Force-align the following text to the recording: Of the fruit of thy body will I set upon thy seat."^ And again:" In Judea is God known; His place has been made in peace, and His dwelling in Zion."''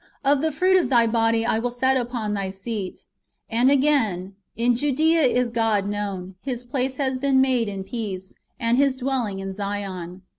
Of 0.25 0.41
the 0.41 0.51
fruit 0.51 0.77
of 0.79 0.89
thy 0.89 1.05
body 1.05 1.45
will 1.47 1.67
I 1.67 1.69
set 1.69 1.95
upon 1.95 2.33
thy 2.33 2.49
seat."^ 2.49 3.05
And 3.51 3.69
again:" 3.69 4.33
In 4.57 4.75
Judea 4.75 5.21
is 5.21 5.51
God 5.51 5.87
known; 5.87 6.33
His 6.41 6.63
place 6.63 6.97
has 6.97 7.19
been 7.19 7.39
made 7.39 7.69
in 7.69 7.83
peace, 7.83 8.33
and 8.59 8.77
His 8.79 8.97
dwelling 8.97 9.37
in 9.37 9.53
Zion."'' 9.53 10.23